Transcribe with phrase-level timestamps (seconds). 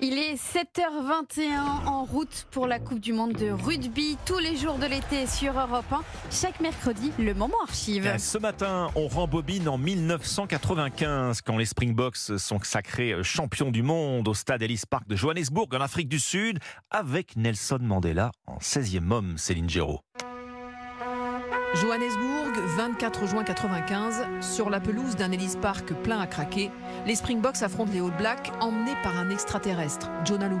[0.00, 4.76] Il est 7h21 en route pour la Coupe du Monde de rugby tous les jours
[4.78, 6.02] de l'été sur Europe 1.
[6.30, 8.12] Chaque mercredi, le moment archive.
[8.18, 14.34] Ce matin, on rembobine en 1995 quand les Springboks sont sacrés champions du monde au
[14.34, 16.58] stade Ellis Park de Johannesburg en Afrique du Sud
[16.90, 20.00] avec Nelson Mandela en 16e homme, Céline Géraud.
[21.74, 26.70] Johannesburg, 24 juin 95, sur la pelouse d'un Ellis Park plein à craquer,
[27.06, 30.60] les Springboks affrontent les All Blacks emmenés par un extraterrestre, Jonah Lumu.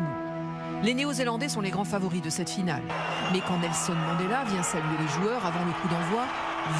[0.82, 2.82] Les Néo-Zélandais sont les grands favoris de cette finale.
[3.32, 6.24] Mais quand Nelson Mandela vient saluer les joueurs avant le coup d'envoi,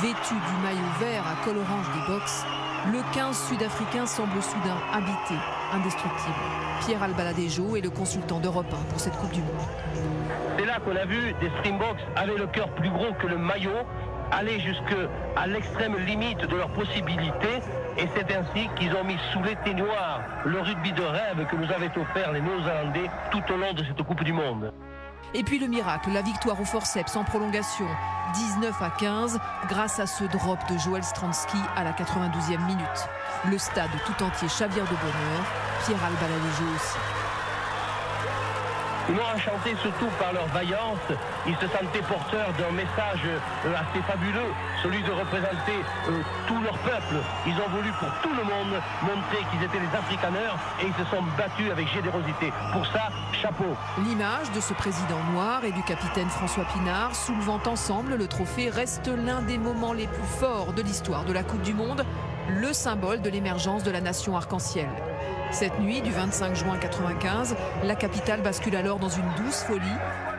[0.01, 2.45] vêtu du maillot vert à col orange des box,
[2.91, 5.35] le 15 sud-africain semble soudain habité,
[5.73, 6.35] indestructible.
[6.81, 9.69] Pierre Albaladejo est le consultant d'Europe 1 pour cette Coupe du Monde.
[10.59, 13.71] C'est là qu'on a vu des Springboks avec le cœur plus gros que le maillot,
[14.33, 17.61] aller jusqu'à l'extrême limite de leurs possibilités.
[17.99, 21.97] Et c'est ainsi qu'ils ont mis sous l'éteignoir le rugby de rêve que nous avaient
[21.99, 24.73] offert les Néo-Zélandais tout au long de cette Coupe du Monde.
[25.35, 27.87] Et puis le miracle, la victoire au forceps en prolongation,
[28.35, 33.09] 19 à 15, grâce à ce drop de Joël Stransky à la 92e minute.
[33.51, 35.45] Le stade tout entier chavire de bonheur,
[35.85, 37.22] Pierre Albaladejo aussi.
[39.09, 41.07] Ils m'ont enchanté surtout par leur vaillance.
[41.47, 45.79] Ils se sentaient porteurs d'un message euh, assez fabuleux, celui de représenter
[46.09, 47.17] euh, tout leur peuple.
[47.47, 51.11] Ils ont voulu pour tout le monde montrer qu'ils étaient des africaneurs et ils se
[51.11, 52.53] sont battus avec générosité.
[52.73, 53.77] Pour ça, chapeau.
[54.07, 59.09] L'image de ce président noir et du capitaine François Pinard soulevant ensemble le trophée reste
[59.09, 62.05] l'un des moments les plus forts de l'histoire de la Coupe du Monde,
[62.49, 64.89] le symbole de l'émergence de la nation arc-en-ciel.
[65.51, 69.81] Cette nuit du 25 juin 95, la capitale bascule alors dans une douce folie.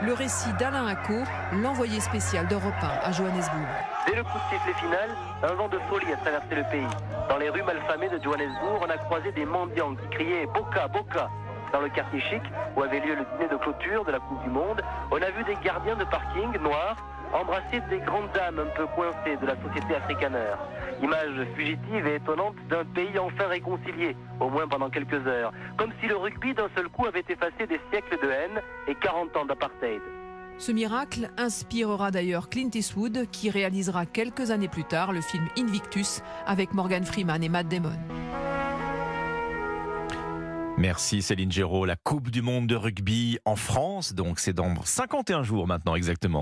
[0.01, 1.13] Le récit d'Alain Acco,
[1.53, 3.67] l'envoyé spécial d'Europe 1 à Johannesburg.
[4.07, 5.09] Dès le coup de sifflet final,
[5.43, 6.97] un vent de folie a traversé le pays.
[7.29, 11.29] Dans les rues malfamées de Johannesburg, on a croisé des mendiants qui criaient Boca, Boca.
[11.71, 12.41] Dans le quartier chic,
[12.75, 15.43] où avait lieu le dîner de clôture de la Coupe du Monde, on a vu
[15.43, 16.97] des gardiens de parking noirs
[17.33, 20.57] embrasser des grandes dames un peu coincées de la société africaneur.
[21.01, 25.51] Image fugitive et étonnante d'un pays enfin réconcilié, au moins pendant quelques heures.
[25.77, 29.35] Comme si le rugby d'un seul coup avait effacé des siècles de haine et 40
[29.37, 30.01] ans d'apartheid.
[30.59, 36.21] Ce miracle inspirera d'ailleurs Clint Eastwood qui réalisera quelques années plus tard le film Invictus
[36.45, 37.97] avec Morgan Freeman et Matt Damon.
[40.77, 41.85] Merci Céline Géraud.
[41.85, 46.41] La Coupe du Monde de rugby en France, donc c'est dans 51 jours maintenant exactement.